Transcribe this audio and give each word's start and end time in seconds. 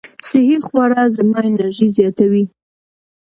صحي 0.29 0.57
خواړه 0.67 1.01
زما 1.17 1.39
انرژي 1.49 1.87
زیاتوي. 1.97 2.43